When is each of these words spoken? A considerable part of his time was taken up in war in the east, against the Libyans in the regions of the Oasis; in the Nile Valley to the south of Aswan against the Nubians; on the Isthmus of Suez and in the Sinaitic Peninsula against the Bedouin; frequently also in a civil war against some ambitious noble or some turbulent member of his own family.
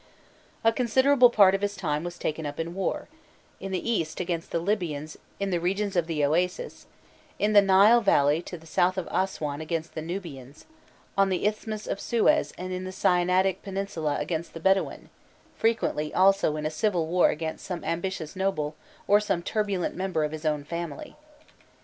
A 0.63 0.73
considerable 0.73 1.29
part 1.29 1.53
of 1.53 1.61
his 1.61 1.75
time 1.75 2.03
was 2.03 2.17
taken 2.17 2.43
up 2.43 2.59
in 2.59 2.73
war 2.73 3.07
in 3.59 3.71
the 3.71 3.87
east, 3.87 4.19
against 4.19 4.49
the 4.49 4.57
Libyans 4.57 5.15
in 5.39 5.51
the 5.51 5.59
regions 5.59 5.95
of 5.95 6.07
the 6.07 6.25
Oasis; 6.25 6.87
in 7.37 7.53
the 7.53 7.61
Nile 7.61 8.01
Valley 8.01 8.41
to 8.41 8.57
the 8.57 8.65
south 8.65 8.97
of 8.97 9.07
Aswan 9.11 9.61
against 9.61 9.93
the 9.93 10.01
Nubians; 10.01 10.65
on 11.15 11.29
the 11.29 11.45
Isthmus 11.45 11.85
of 11.85 11.99
Suez 11.99 12.51
and 12.57 12.73
in 12.73 12.83
the 12.83 12.91
Sinaitic 12.91 13.61
Peninsula 13.61 14.17
against 14.19 14.55
the 14.55 14.59
Bedouin; 14.59 15.11
frequently 15.55 16.11
also 16.15 16.55
in 16.55 16.65
a 16.65 16.71
civil 16.71 17.05
war 17.05 17.29
against 17.29 17.63
some 17.67 17.83
ambitious 17.83 18.35
noble 18.35 18.75
or 19.07 19.19
some 19.19 19.43
turbulent 19.43 19.95
member 19.95 20.23
of 20.23 20.31
his 20.31 20.45
own 20.45 20.63
family. 20.63 21.15